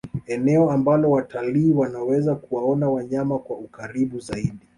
eneo 0.25 0.71
ambalo 0.71 1.11
watalii 1.11 1.71
wanaweza 1.71 2.35
kuwaona 2.35 2.89
wanyama 2.89 3.39
kwa 3.39 3.57
ukaribu 3.57 4.19
zaidi 4.19 4.67